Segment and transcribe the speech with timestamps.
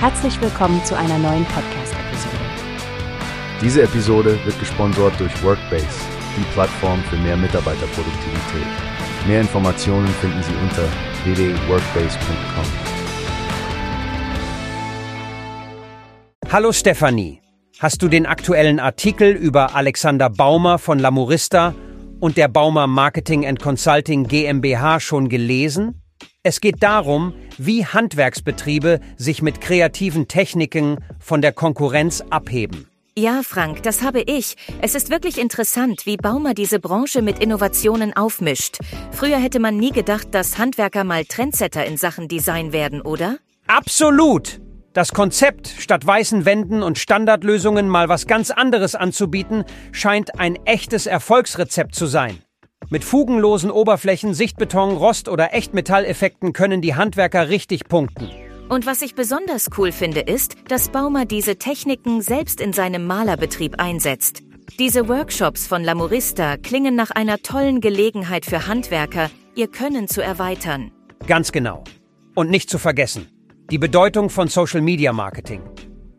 [0.00, 2.36] Herzlich willkommen zu einer neuen Podcast-Episode.
[3.60, 5.88] Diese Episode wird gesponsert durch Workbase,
[6.36, 8.68] die Plattform für mehr Mitarbeiterproduktivität.
[9.26, 10.84] Mehr Informationen finden Sie unter
[11.24, 12.64] www.workbase.com.
[16.52, 17.42] Hallo Stefanie,
[17.80, 21.74] hast du den aktuellen Artikel über Alexander Baumer von Lamurista
[22.20, 26.00] und der Baumer Marketing and Consulting GmbH schon gelesen?
[26.48, 32.88] Es geht darum, wie Handwerksbetriebe sich mit kreativen Techniken von der Konkurrenz abheben.
[33.18, 34.56] Ja, Frank, das habe ich.
[34.80, 38.78] Es ist wirklich interessant, wie Baumer diese Branche mit Innovationen aufmischt.
[39.10, 43.36] Früher hätte man nie gedacht, dass Handwerker mal Trendsetter in Sachen Design werden, oder?
[43.66, 44.58] Absolut!
[44.94, 51.04] Das Konzept, statt weißen Wänden und Standardlösungen mal was ganz anderes anzubieten, scheint ein echtes
[51.04, 52.38] Erfolgsrezept zu sein.
[52.90, 58.30] Mit fugenlosen Oberflächen, Sichtbeton, Rost- oder Echtmetalleffekten können die Handwerker richtig punkten.
[58.70, 63.78] Und was ich besonders cool finde, ist, dass Baumer diese Techniken selbst in seinem Malerbetrieb
[63.78, 64.42] einsetzt.
[64.78, 70.90] Diese Workshops von Lamorista klingen nach einer tollen Gelegenheit für Handwerker, ihr Können zu erweitern.
[71.26, 71.84] Ganz genau.
[72.34, 73.28] Und nicht zu vergessen,
[73.70, 75.60] die Bedeutung von Social Media Marketing.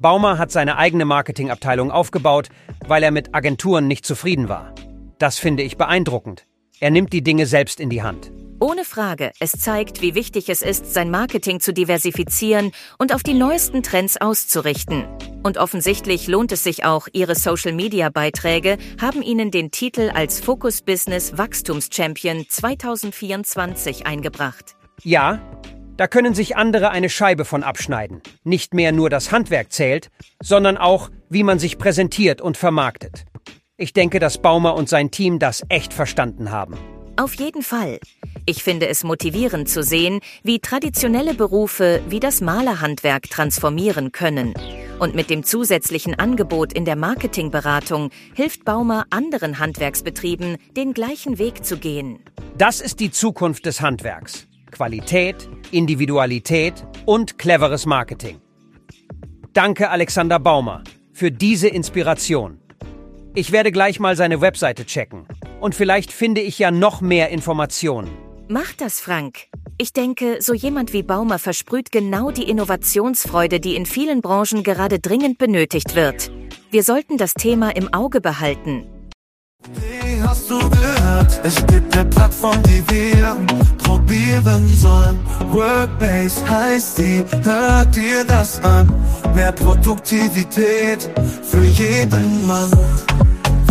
[0.00, 2.48] Baumer hat seine eigene Marketingabteilung aufgebaut,
[2.88, 4.74] weil er mit Agenturen nicht zufrieden war.
[5.18, 6.46] Das finde ich beeindruckend.
[6.78, 8.30] Er nimmt die Dinge selbst in die Hand.
[8.60, 13.34] Ohne Frage, es zeigt, wie wichtig es ist, sein Marketing zu diversifizieren und auf die
[13.34, 15.04] neuesten Trends auszurichten.
[15.42, 21.36] Und offensichtlich lohnt es sich auch, Ihre Social-Media-Beiträge haben Ihnen den Titel als Focus Business
[21.36, 24.76] Wachstumschampion 2024 eingebracht.
[25.02, 25.40] Ja,
[25.96, 28.22] da können sich andere eine Scheibe von abschneiden.
[28.44, 30.10] Nicht mehr nur das Handwerk zählt,
[30.42, 33.24] sondern auch, wie man sich präsentiert und vermarktet.
[33.78, 36.78] Ich denke, dass Baumer und sein Team das echt verstanden haben.
[37.18, 37.98] Auf jeden Fall.
[38.46, 44.54] Ich finde es motivierend zu sehen, wie traditionelle Berufe wie das Malerhandwerk transformieren können.
[44.98, 51.62] Und mit dem zusätzlichen Angebot in der Marketingberatung hilft Baumer anderen Handwerksbetrieben, den gleichen Weg
[51.62, 52.20] zu gehen.
[52.56, 54.46] Das ist die Zukunft des Handwerks.
[54.70, 58.40] Qualität, Individualität und cleveres Marketing.
[59.52, 60.82] Danke Alexander Baumer
[61.12, 62.58] für diese Inspiration.
[63.38, 65.26] Ich werde gleich mal seine Webseite checken.
[65.60, 68.08] Und vielleicht finde ich ja noch mehr Informationen.
[68.48, 69.48] Mach das, Frank.
[69.76, 75.00] Ich denke, so jemand wie Baumer versprüht genau die Innovationsfreude, die in vielen Branchen gerade
[75.00, 76.30] dringend benötigt wird.
[76.70, 78.86] Wir sollten das Thema im Auge behalten.
[79.74, 81.38] Wie hast du gehört?
[81.44, 83.36] Es gibt eine Plattform, die wir
[83.84, 85.18] probieren sollen.
[85.50, 88.88] Workbase heißt die, hört dir das an.
[89.34, 91.10] Mehr Produktivität
[91.42, 92.70] für jeden Mann.